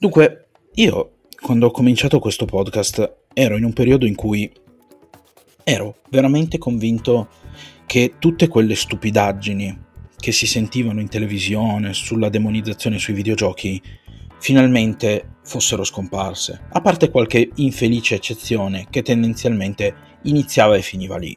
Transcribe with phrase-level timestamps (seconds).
[0.00, 0.46] Dunque,
[0.76, 4.50] io quando ho cominciato questo podcast ero in un periodo in cui
[5.62, 7.28] ero veramente convinto
[7.84, 9.78] che tutte quelle stupidaggini
[10.16, 13.78] che si sentivano in televisione sulla demonizzazione sui videogiochi
[14.38, 21.36] finalmente fossero scomparse, a parte qualche infelice eccezione che tendenzialmente iniziava e finiva lì.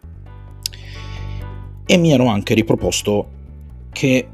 [1.85, 3.29] E mi ero anche riproposto
[3.91, 4.25] che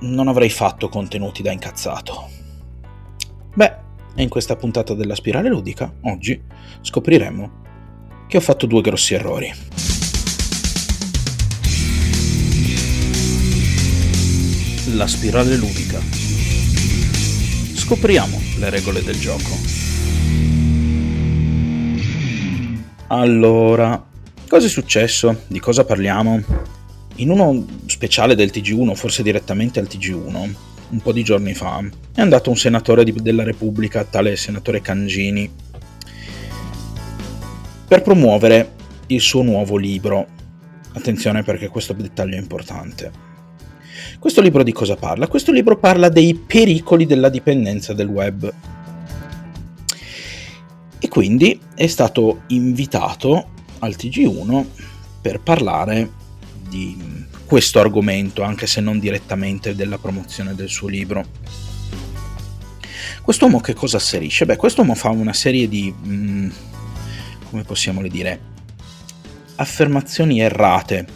[0.00, 2.37] non avrei fatto contenuti da incazzato.
[3.58, 3.74] Beh,
[4.14, 6.40] e in questa puntata della spirale ludica, oggi,
[6.80, 7.50] scopriremo
[8.28, 9.52] che ho fatto due grossi errori.
[14.94, 15.98] La spirale ludica.
[17.74, 19.50] Scopriamo le regole del gioco.
[23.08, 24.06] Allora,
[24.46, 25.42] cosa è successo?
[25.48, 26.40] Di cosa parliamo?
[27.16, 30.54] In uno speciale del TG1, forse direttamente al TG1,
[30.90, 31.82] un po' di giorni fa,
[32.14, 35.50] è andato un senatore di, della Repubblica, tale senatore Cangini,
[37.86, 38.72] per promuovere
[39.08, 40.26] il suo nuovo libro.
[40.92, 43.26] Attenzione perché questo dettaglio è importante.
[44.18, 45.28] Questo libro di cosa parla?
[45.28, 48.52] Questo libro parla dei pericoli della dipendenza del web.
[50.98, 54.64] E quindi è stato invitato al TG1
[55.20, 56.10] per parlare
[56.68, 61.24] di questo argomento, anche se non direttamente della promozione del suo libro.
[63.22, 64.44] Quest'uomo che cosa asserisce?
[64.44, 66.50] Beh, quest'uomo fa una serie di, mh, mm,
[67.48, 68.38] come possiamo dire,
[69.54, 71.06] affermazioni errate,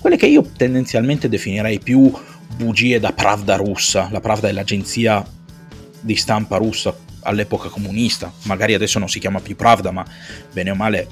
[0.00, 2.12] quelle che io tendenzialmente definirei più
[2.56, 4.08] bugie da Pravda russa.
[4.10, 5.24] La Pravda è l'agenzia
[6.00, 10.04] di stampa russa all'epoca comunista, magari adesso non si chiama più Pravda, ma
[10.52, 11.06] bene o male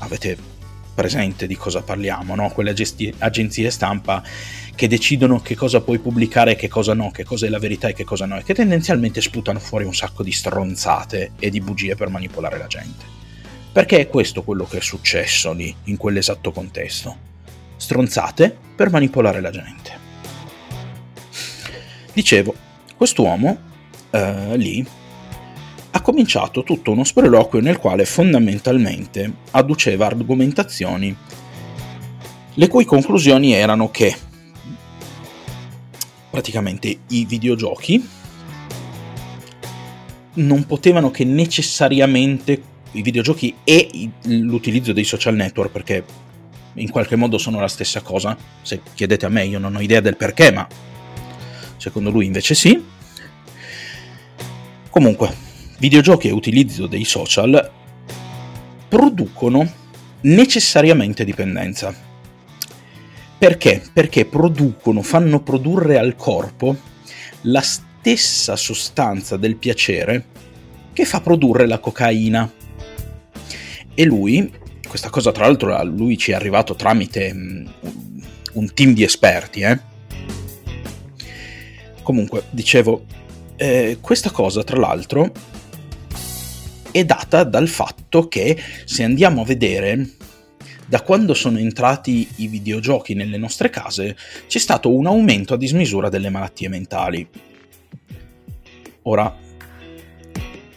[0.00, 0.55] avete
[0.96, 2.50] presente di cosa parliamo, no?
[2.50, 4.22] quelle gesti- agenzie stampa
[4.74, 7.88] che decidono che cosa puoi pubblicare e che cosa no, che cosa è la verità
[7.88, 11.60] e che cosa no, e che tendenzialmente sputano fuori un sacco di stronzate e di
[11.60, 13.04] bugie per manipolare la gente.
[13.70, 17.14] Perché è questo quello che è successo lì, in quell'esatto contesto.
[17.76, 19.92] Stronzate per manipolare la gente.
[22.14, 22.54] Dicevo,
[22.96, 23.58] quest'uomo
[24.10, 24.86] eh, lì
[26.16, 31.14] cominciato tutto uno sproloquio nel quale fondamentalmente adduceva argomentazioni
[32.54, 34.16] le cui conclusioni erano che
[36.30, 38.08] praticamente i videogiochi
[40.36, 42.62] non potevano che necessariamente
[42.92, 46.02] i videogiochi e l'utilizzo dei social network perché
[46.76, 48.36] in qualche modo sono la stessa cosa.
[48.62, 50.66] Se chiedete a me io non ho idea del perché ma
[51.76, 52.82] secondo lui invece sì.
[54.88, 55.44] Comunque
[55.78, 57.70] videogiochi e utilizzo dei social
[58.88, 59.70] producono
[60.22, 61.94] necessariamente dipendenza.
[63.38, 63.82] Perché?
[63.92, 66.76] Perché producono, fanno produrre al corpo
[67.42, 70.26] la stessa sostanza del piacere
[70.92, 72.50] che fa produrre la cocaina.
[73.94, 74.50] E lui,
[74.88, 77.72] questa cosa tra l'altro a lui ci è arrivato tramite um,
[78.54, 79.78] un team di esperti, eh?
[82.02, 83.04] Comunque, dicevo,
[83.56, 85.32] eh, questa cosa tra l'altro
[86.98, 90.12] è data dal fatto che se andiamo a vedere
[90.86, 96.08] da quando sono entrati i videogiochi nelle nostre case c'è stato un aumento a dismisura
[96.08, 97.28] delle malattie mentali.
[99.02, 99.36] Ora,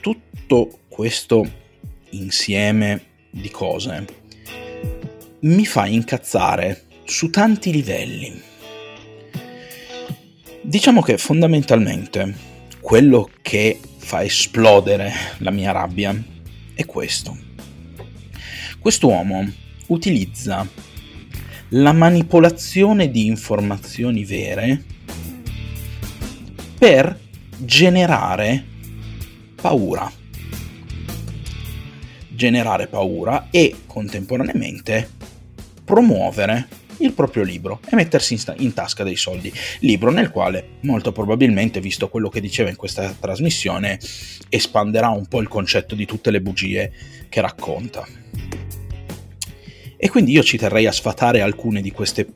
[0.01, 1.49] tutto questo
[2.09, 4.05] insieme di cose
[5.41, 8.41] mi fa incazzare su tanti livelli.
[10.63, 12.48] Diciamo che fondamentalmente
[12.81, 16.15] quello che fa esplodere la mia rabbia
[16.73, 17.37] è questo.
[18.79, 19.47] Quest'uomo
[19.87, 20.67] utilizza
[21.69, 24.83] la manipolazione di informazioni vere
[26.77, 27.19] per
[27.57, 28.65] generare
[29.55, 30.11] paura.
[32.29, 35.09] Generare paura e contemporaneamente
[35.83, 39.51] promuovere il proprio libro e mettersi in, sta- in, tasca dei soldi.
[39.79, 43.99] Libro nel quale, molto probabilmente, visto quello che diceva in questa trasmissione,
[44.49, 46.91] espanderà un po' il concetto di tutte le bugie
[47.29, 48.05] che racconta.
[50.01, 52.27] E quindi io ci terrei a sfatare alcune di queste...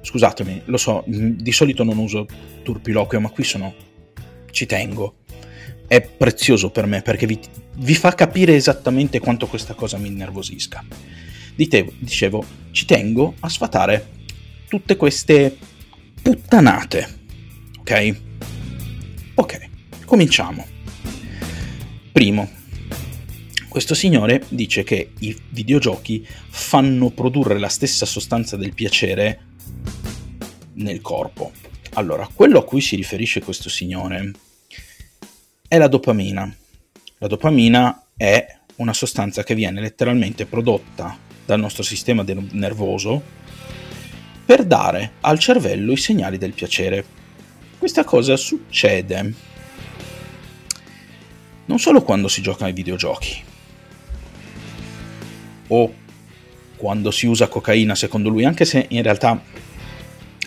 [0.00, 2.26] Scusatemi, lo so, di solito non uso
[2.62, 3.72] turpiloquio, ma qui sono...
[4.50, 5.18] ci tengo.
[5.86, 7.38] È prezioso per me perché vi,
[7.76, 10.84] vi fa capire esattamente quanto questa cosa mi innervosisca.
[11.54, 14.10] Ditevo, dicevo, ci tengo a sfatare
[14.68, 15.56] tutte queste
[16.22, 17.20] puttanate.
[17.80, 18.20] Ok?
[19.34, 19.68] Ok,
[20.04, 20.66] cominciamo.
[22.10, 22.50] Primo,
[23.68, 29.40] questo signore dice che i videogiochi fanno produrre la stessa sostanza del piacere
[30.74, 31.52] nel corpo.
[31.94, 34.30] Allora, quello a cui si riferisce questo signore
[35.68, 36.54] è la dopamina.
[37.18, 43.22] La dopamina è una sostanza che viene letteralmente prodotta dal nostro sistema nervoso
[44.46, 47.04] per dare al cervello i segnali del piacere.
[47.76, 49.34] Questa cosa succede
[51.66, 53.42] non solo quando si gioca ai videogiochi
[55.68, 55.94] o
[56.76, 59.42] quando si usa cocaina secondo lui, anche se in realtà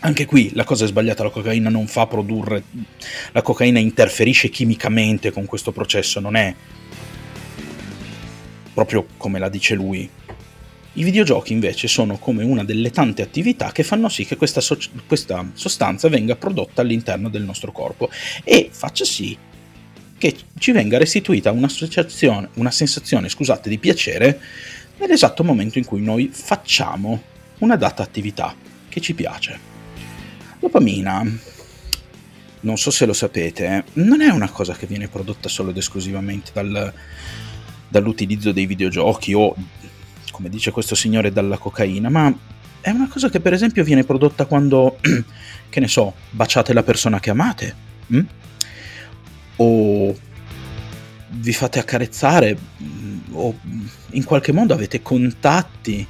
[0.01, 2.63] anche qui la cosa è sbagliata, la cocaina non fa produrre,
[3.31, 6.53] la cocaina interferisce chimicamente con questo processo, non è
[8.73, 10.09] proprio come la dice lui.
[10.97, 14.77] I videogiochi invece sono come una delle tante attività che fanno sì che questa, so-
[15.05, 18.09] questa sostanza venga prodotta all'interno del nostro corpo
[18.43, 19.37] e faccia sì
[20.17, 24.39] che ci venga restituita una, sensazione scusate, di piacere
[24.97, 27.21] nell'esatto momento in cui noi facciamo
[27.57, 28.55] una data attività
[28.87, 29.59] che ci piace.
[30.59, 31.25] Dopamina,
[32.61, 36.51] non so se lo sapete, non è una cosa che viene prodotta solo ed esclusivamente
[36.53, 36.93] dal,
[37.89, 39.53] dall'utilizzo dei videogiochi o,
[40.35, 42.33] come dice questo signore, dalla cocaina, ma
[42.81, 44.97] è una cosa che per esempio viene prodotta quando,
[45.69, 47.75] che ne so, baciate la persona che amate,
[48.07, 48.19] hm?
[49.55, 50.15] o
[51.29, 52.57] vi fate accarezzare,
[53.31, 53.57] o
[54.09, 56.05] in qualche modo avete contatti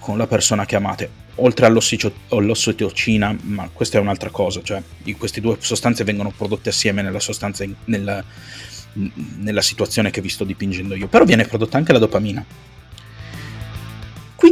[0.00, 4.82] con la persona che amate oltre all'ossitocina, ma questa è un'altra cosa, cioè
[5.16, 8.22] queste due sostanze vengono prodotte assieme nella sostanza, nella,
[8.94, 12.44] nella situazione che vi sto dipingendo io, però viene prodotta anche la dopamina.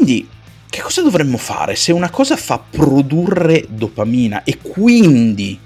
[0.08, 0.26] Quindi,
[0.70, 1.76] che cosa dovremmo fare?
[1.76, 5.58] Se una cosa fa produrre dopamina e quindi,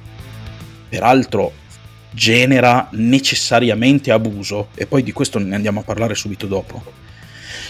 [0.89, 1.53] peraltro,
[2.11, 6.83] genera necessariamente abuso, e poi di questo ne andiamo a parlare subito dopo,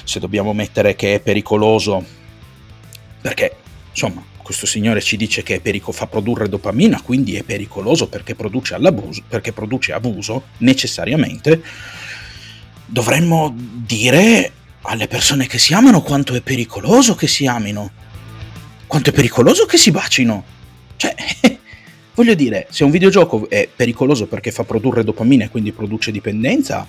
[0.05, 2.03] se dobbiamo mettere che è pericoloso
[3.21, 3.55] perché
[3.91, 8.79] insomma questo signore ci dice che perico- fa produrre dopamina, quindi è pericoloso perché produce,
[9.29, 11.63] perché produce abuso necessariamente,
[12.87, 14.53] dovremmo dire
[14.83, 17.91] alle persone che si amano quanto è pericoloso che si amino,
[18.87, 20.45] quanto è pericoloso che si bacino.
[20.97, 21.15] Cioè,
[22.15, 26.87] voglio dire, se un videogioco è pericoloso perché fa produrre dopamina e quindi produce dipendenza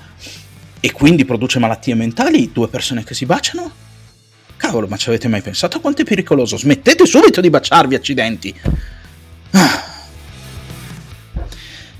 [0.79, 3.71] e quindi produce malattie mentali, due persone che si baciano,
[4.57, 6.57] Cavolo, ma ci avete mai pensato quanto è pericoloso?
[6.57, 8.55] Smettete subito di baciarvi, accidenti!
[9.51, 9.91] Ah.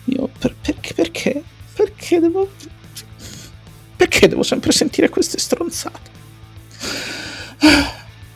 [0.05, 1.43] Io per, perché, perché?
[1.73, 2.49] Perché devo.
[4.13, 6.11] Perché devo sempre sentire queste stronzate?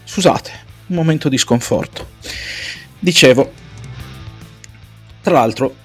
[0.06, 0.52] Scusate,
[0.88, 2.14] un momento di sconforto.
[2.98, 3.54] Dicevo,
[5.22, 5.76] tra l'altro,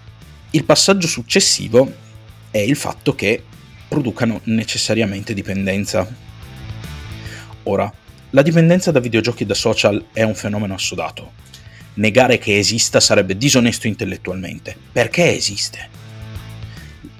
[0.53, 1.95] il passaggio successivo
[2.51, 3.45] è il fatto che
[3.87, 6.11] producano necessariamente dipendenza.
[7.65, 7.93] Ora,
[8.31, 11.33] la dipendenza da videogiochi e da social è un fenomeno assodato.
[11.95, 14.75] Negare che esista sarebbe disonesto intellettualmente.
[14.91, 15.91] Perché esiste?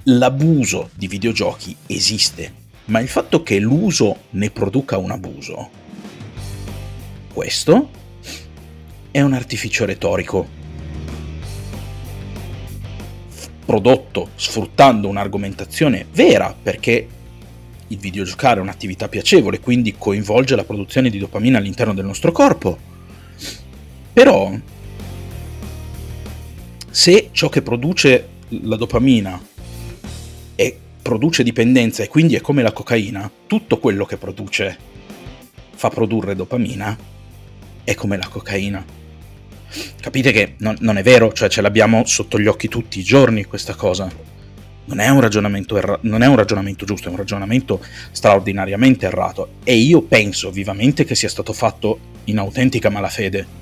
[0.05, 5.69] L'abuso di videogiochi esiste, ma il fatto che l'uso ne produca un abuso,
[7.33, 7.89] questo
[9.11, 10.61] è un artificio retorico
[13.65, 17.07] prodotto sfruttando un'argomentazione vera perché
[17.87, 22.77] il videogiocare è un'attività piacevole, quindi coinvolge la produzione di dopamina all'interno del nostro corpo.
[24.11, 24.51] Però,
[26.89, 29.39] se ciò che produce la dopamina
[31.03, 34.77] produce dipendenza e quindi è come la cocaina, tutto quello che produce
[35.75, 36.97] fa produrre dopamina
[37.83, 38.83] è come la cocaina.
[39.99, 43.43] Capite che non, non è vero, cioè ce l'abbiamo sotto gli occhi tutti i giorni
[43.43, 44.31] questa cosa
[44.85, 45.05] non è,
[45.75, 47.81] erra- non è un ragionamento giusto, è un ragionamento
[48.11, 53.61] straordinariamente errato e io penso vivamente che sia stato fatto in autentica malafede.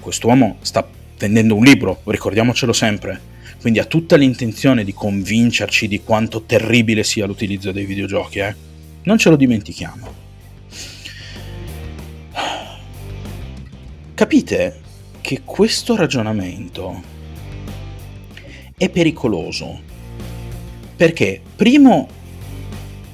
[0.00, 0.86] Quest'uomo sta
[1.18, 3.32] vendendo un libro, ricordiamocelo sempre,
[3.64, 8.54] quindi ha tutta l'intenzione di convincerci di quanto terribile sia l'utilizzo dei videogiochi, eh?
[9.04, 10.14] Non ce lo dimentichiamo.
[14.12, 14.80] Capite
[15.22, 17.02] che questo ragionamento
[18.76, 19.80] è pericoloso
[20.94, 22.06] perché primo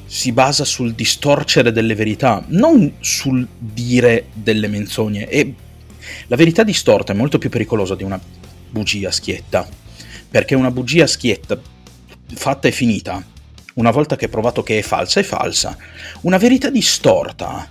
[0.05, 5.29] si basa sul distorcere delle verità, non sul dire delle menzogne.
[5.29, 5.55] E
[6.27, 8.21] la verità distorta è molto più pericolosa di una
[8.69, 9.69] bugia schietta,
[10.31, 11.61] perché una bugia schietta
[12.35, 13.23] fatta e finita,
[13.75, 15.77] una volta che è provato che è falsa, è falsa.
[16.23, 17.69] Una verità distorta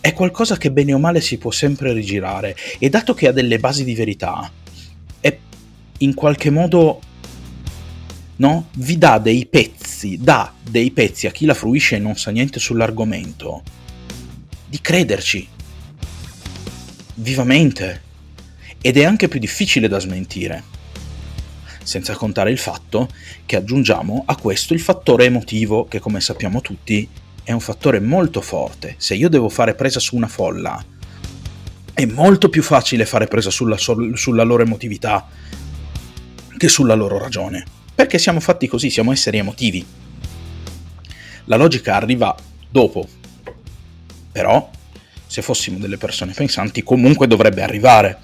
[0.00, 3.58] è qualcosa che bene o male si può sempre rigirare e dato che ha delle
[3.58, 4.50] basi di verità,
[5.20, 5.36] è
[5.98, 7.00] in qualche modo
[8.36, 8.68] no?
[8.74, 12.60] vi dà dei pezzi, dà dei pezzi a chi la fruisce e non sa niente
[12.60, 13.62] sull'argomento,
[14.68, 15.48] di crederci
[17.16, 18.02] vivamente.
[18.80, 20.75] Ed è anche più difficile da smentire.
[21.86, 23.08] Senza contare il fatto
[23.46, 27.08] che aggiungiamo a questo il fattore emotivo che come sappiamo tutti
[27.44, 28.96] è un fattore molto forte.
[28.98, 30.84] Se io devo fare presa su una folla,
[31.94, 35.28] è molto più facile fare presa sulla, sulla loro emotività
[36.56, 37.64] che sulla loro ragione.
[37.94, 39.86] Perché siamo fatti così, siamo esseri emotivi.
[41.44, 42.34] La logica arriva
[42.68, 43.06] dopo.
[44.32, 44.68] Però,
[45.24, 48.18] se fossimo delle persone pensanti, comunque dovrebbe arrivare.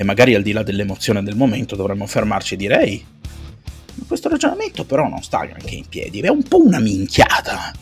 [0.00, 3.04] E magari al di là dell'emozione del momento dovremmo fermarci e dire, ehi,
[3.94, 7.72] ma questo ragionamento però non sta anche in piedi, è un po' una minchiata.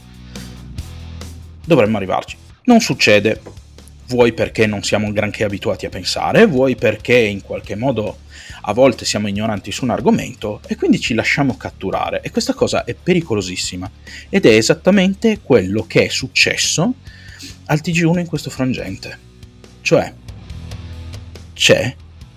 [1.62, 2.38] Dovremmo arrivarci.
[2.64, 3.42] Non succede,
[4.06, 8.20] vuoi perché non siamo granché abituati a pensare, vuoi perché in qualche modo
[8.62, 12.84] a volte siamo ignoranti su un argomento e quindi ci lasciamo catturare e questa cosa
[12.84, 13.90] è pericolosissima
[14.30, 16.94] ed è esattamente quello che è successo
[17.66, 19.18] al TG1 in questo frangente.
[19.82, 20.14] Cioè
[21.52, 21.94] c'è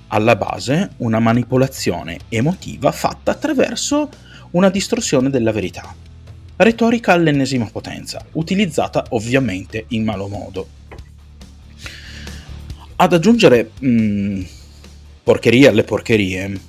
[0.10, 4.10] alla base una manipolazione emotiva fatta attraverso
[4.52, 5.96] una distorsione della verità.
[6.56, 10.68] Retorica all'ennesima potenza, utilizzata ovviamente in malo modo
[13.02, 14.42] ad aggiungere mh, mm,
[15.24, 16.60] porcherie alle porcherie,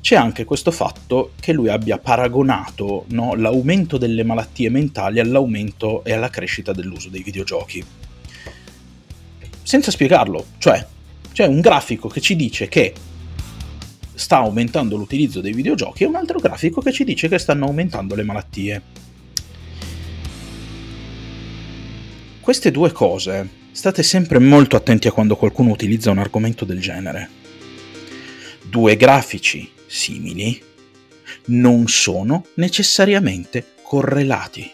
[0.00, 6.12] c'è anche questo fatto che lui abbia paragonato no, l'aumento delle malattie mentali all'aumento e
[6.14, 7.84] alla crescita dell'uso dei videogiochi.
[9.62, 10.86] Senza spiegarlo, cioè
[11.38, 12.92] c'è un grafico che ci dice che
[14.12, 18.16] sta aumentando l'utilizzo dei videogiochi e un altro grafico che ci dice che stanno aumentando
[18.16, 18.82] le malattie.
[22.40, 27.30] Queste due cose State sempre molto attenti a quando qualcuno utilizza un argomento del genere.
[28.64, 30.60] Due grafici simili
[31.44, 34.68] non sono necessariamente correlati.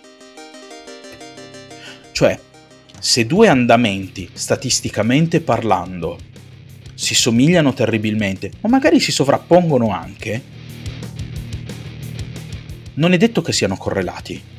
[2.13, 2.41] Cioè,
[2.99, 6.33] se due andamenti, statisticamente parlando,
[6.95, 10.43] si somigliano terribilmente, o magari si sovrappongono anche,
[12.95, 14.53] non è detto che siano correlati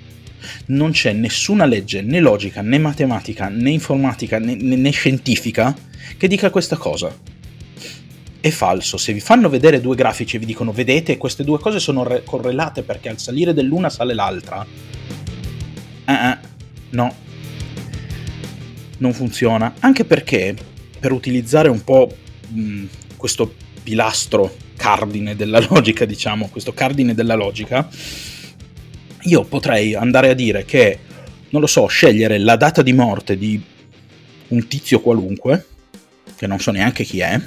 [0.67, 5.75] non c'è nessuna legge né logica né matematica né informatica né, né, scientifica
[6.17, 7.33] che dica questa cosa.
[8.39, 11.79] È falso, se vi fanno vedere due grafici e vi dicono vedete queste due cose
[11.79, 14.63] sono re- correlate perché al salire dell'una sale l'altra,
[16.05, 16.37] eh, eh,
[16.91, 17.15] no,
[18.99, 19.73] non funziona.
[19.79, 20.55] Anche perché
[20.99, 22.15] per utilizzare un po'
[22.47, 22.85] mh,
[23.17, 27.87] questo pilastro cardine della logica, diciamo, questo cardine della logica,
[29.21, 30.99] io potrei andare a dire che,
[31.49, 33.61] non lo so, scegliere la data di morte di
[34.49, 35.65] un tizio qualunque,
[36.35, 37.39] che non so neanche chi è,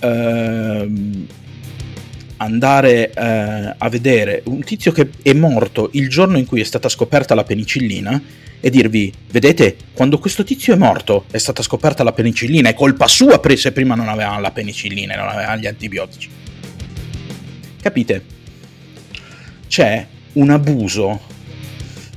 [0.00, 1.26] ehm,
[2.38, 6.88] andare eh, a vedere un tizio che è morto il giorno in cui è stata
[6.88, 8.20] scoperta la penicillina
[8.60, 13.06] e dirvi, vedete, quando questo tizio è morto è stata scoperta la penicillina, è colpa
[13.06, 16.28] sua se prima non avevano la penicillina, non avevano gli antibiotici.
[17.80, 18.24] Capite?
[19.68, 21.20] C'è un abuso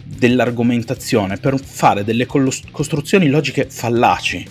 [0.04, 4.46] dell'argomentazione per fare delle costruzioni logiche fallaci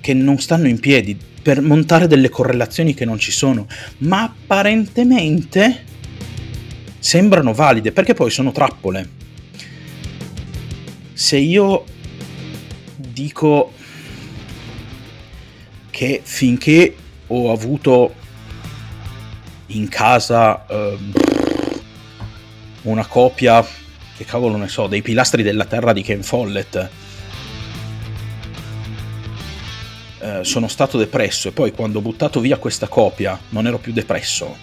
[0.00, 3.66] che non stanno in piedi, per montare delle correlazioni che non ci sono,
[3.98, 5.84] ma apparentemente
[6.98, 9.20] sembrano valide perché poi sono trappole.
[11.12, 11.84] Se io
[12.96, 13.72] dico
[15.90, 16.96] che finché
[17.26, 18.14] ho avuto
[19.66, 20.98] in casa eh,
[22.82, 23.64] una copia,
[24.16, 26.88] che cavolo ne so, dei pilastri della terra di Ken Follett.
[30.22, 33.92] Eh, sono stato depresso e poi quando ho buttato via questa copia non ero più
[33.92, 34.56] depresso.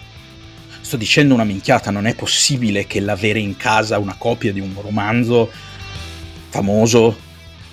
[0.80, 4.74] Sto dicendo una minchiata, non è possibile che l'avere in casa una copia di un
[4.80, 5.50] romanzo
[6.48, 7.14] famoso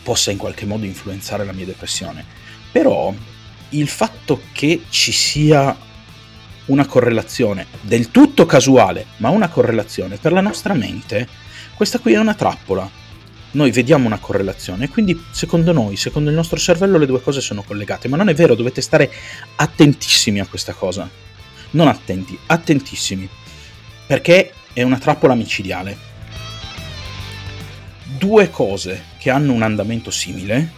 [0.03, 2.25] possa in qualche modo influenzare la mia depressione.
[2.73, 3.13] Però
[3.69, 5.73] il fatto che ci sia
[6.65, 11.25] una correlazione del tutto casuale, ma una correlazione per la nostra mente,
[11.73, 13.05] questa qui è una trappola.
[13.57, 17.63] Noi vediamo una correlazione quindi secondo noi, secondo il nostro cervello, le due cose sono
[17.63, 19.11] collegate, ma non è vero, dovete stare
[19.55, 21.09] attentissimi a questa cosa.
[21.71, 23.27] Non attenti, attentissimi,
[24.05, 25.97] perché è una trappola micidiale.
[28.15, 30.71] Due cose che hanno un andamento simile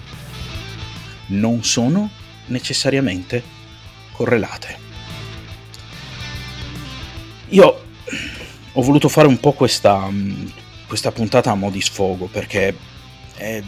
[1.28, 2.10] non sono
[2.46, 3.44] necessariamente
[4.14, 4.78] correlate.
[7.50, 7.84] Io
[8.72, 10.10] ho voluto fare un po' questa,
[10.90, 12.76] questa puntata a mo' di sfogo perché
[13.36, 13.62] è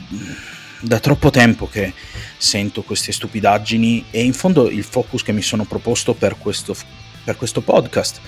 [0.80, 1.94] da troppo tempo che
[2.36, 6.75] sento queste stupidaggini e in fondo il focus che mi sono proposto per questo,
[7.24, 8.20] per questo podcast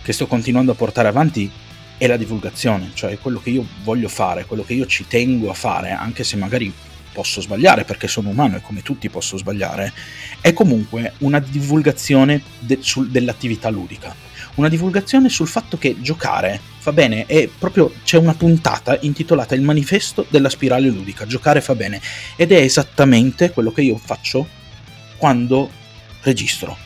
[0.00, 1.50] che sto continuando a portare avanti
[1.98, 5.54] è la divulgazione, cioè quello che io voglio fare, quello che io ci tengo a
[5.54, 6.72] fare, anche se magari
[7.12, 9.92] posso sbagliare perché sono umano e come tutti posso sbagliare,
[10.40, 14.14] è comunque una divulgazione de- sul, dell'attività ludica
[14.56, 19.62] una divulgazione sul fatto che giocare fa bene e proprio c'è una puntata intitolata Il
[19.62, 22.00] manifesto della spirale ludica, giocare fa bene
[22.36, 24.46] ed è esattamente quello che io faccio
[25.16, 25.70] quando
[26.22, 26.76] registro,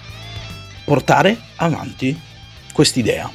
[0.84, 2.18] portare avanti
[2.72, 3.30] quest'idea.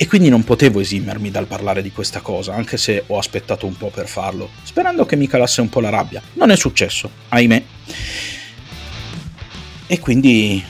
[0.00, 3.76] E quindi non potevo esimermi dal parlare di questa cosa, anche se ho aspettato un
[3.76, 6.22] po' per farlo, sperando che mi calasse un po' la rabbia.
[6.34, 7.62] Non è successo, ahimè.
[9.88, 10.62] E quindi,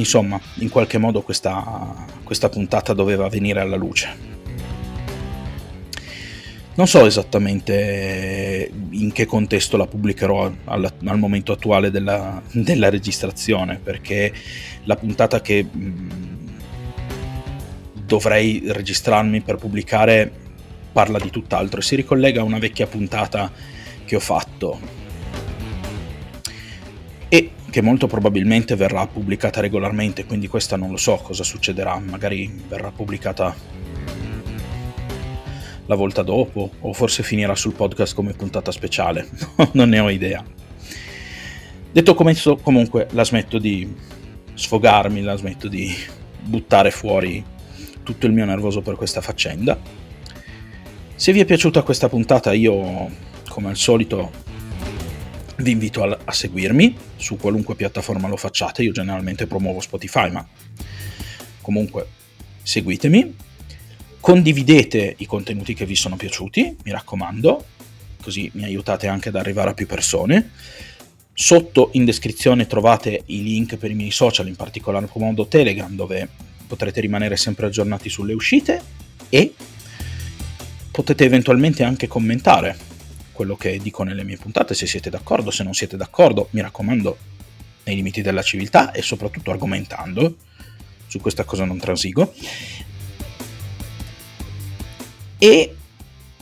[0.00, 4.28] insomma, in qualche modo questa, questa puntata doveva venire alla luce.
[6.72, 13.78] Non so esattamente in che contesto la pubblicherò al, al momento attuale della, della, registrazione,
[13.82, 14.32] perché
[14.84, 15.66] la puntata che
[18.06, 20.32] dovrei registrarmi per pubblicare
[20.90, 23.52] parla di tutt'altro e si ricollega a una vecchia puntata
[24.04, 24.99] che ho fatto
[27.70, 32.90] che molto probabilmente verrà pubblicata regolarmente, quindi questa non lo so cosa succederà, magari verrà
[32.90, 33.54] pubblicata
[35.86, 39.28] la volta dopo o forse finirà sul podcast come puntata speciale,
[39.72, 40.44] non ne ho idea.
[41.92, 43.92] Detto questo, comunque la smetto di
[44.54, 45.92] sfogarmi, la smetto di
[46.42, 47.42] buttare fuori
[48.02, 49.78] tutto il mio nervoso per questa faccenda.
[51.14, 53.10] Se vi è piaciuta questa puntata io,
[53.48, 54.30] come al solito,
[55.62, 60.46] vi invito a, a seguirmi su qualunque piattaforma lo facciate, io generalmente promuovo Spotify, ma
[61.60, 62.06] comunque
[62.62, 63.34] seguitemi,
[64.20, 67.64] condividete i contenuti che vi sono piaciuti, mi raccomando,
[68.22, 70.50] così mi aiutate anche ad arrivare a più persone.
[71.32, 76.28] Sotto in descrizione trovate i link per i miei social, in particolar modo Telegram, dove
[76.66, 78.80] potrete rimanere sempre aggiornati sulle uscite
[79.28, 79.54] e
[80.90, 82.76] potete eventualmente anche commentare
[83.40, 87.16] quello che dico nelle mie puntate, se siete d'accordo, se non siete d'accordo, mi raccomando,
[87.84, 90.36] nei limiti della civiltà e soprattutto argomentando,
[91.06, 92.34] su questa cosa non transigo.
[95.38, 95.74] E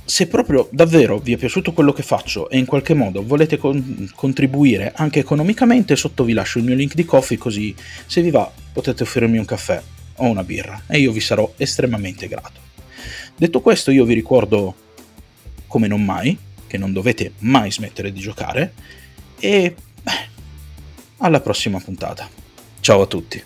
[0.04, 4.10] se proprio davvero vi è piaciuto quello che faccio e in qualche modo volete con-
[4.12, 8.50] contribuire anche economicamente, sotto vi lascio il mio link di coffee così se vi va
[8.72, 9.80] potete offrirmi un caffè
[10.16, 12.60] o una birra e io vi sarò estremamente grato.
[13.36, 14.74] Detto questo io vi ricordo
[15.68, 18.72] come non mai che non dovete mai smettere di giocare
[19.40, 20.28] e beh,
[21.16, 22.28] alla prossima puntata.
[22.78, 23.42] Ciao a tutti.